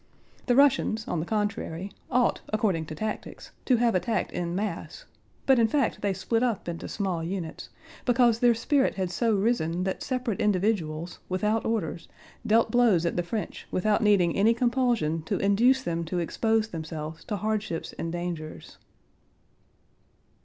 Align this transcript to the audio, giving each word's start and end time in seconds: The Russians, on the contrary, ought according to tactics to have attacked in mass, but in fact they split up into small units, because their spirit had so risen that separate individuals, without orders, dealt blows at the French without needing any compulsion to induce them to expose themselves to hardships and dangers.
The 0.47 0.55
Russians, 0.55 1.07
on 1.07 1.19
the 1.19 1.27
contrary, 1.27 1.91
ought 2.09 2.41
according 2.51 2.87
to 2.87 2.95
tactics 2.95 3.51
to 3.65 3.75
have 3.75 3.93
attacked 3.93 4.31
in 4.31 4.55
mass, 4.55 5.05
but 5.45 5.59
in 5.59 5.67
fact 5.67 6.01
they 6.01 6.11
split 6.11 6.41
up 6.41 6.67
into 6.67 6.87
small 6.87 7.23
units, 7.23 7.69
because 8.03 8.39
their 8.39 8.55
spirit 8.55 8.95
had 8.95 9.11
so 9.11 9.35
risen 9.35 9.83
that 9.83 10.01
separate 10.01 10.41
individuals, 10.41 11.19
without 11.29 11.65
orders, 11.65 12.07
dealt 12.47 12.71
blows 12.71 13.05
at 13.05 13.15
the 13.15 13.21
French 13.21 13.67
without 13.69 14.01
needing 14.01 14.35
any 14.35 14.55
compulsion 14.55 15.21
to 15.27 15.37
induce 15.37 15.83
them 15.83 16.03
to 16.05 16.17
expose 16.17 16.69
themselves 16.69 17.23
to 17.25 17.35
hardships 17.35 17.93
and 17.99 18.11
dangers. 18.11 18.79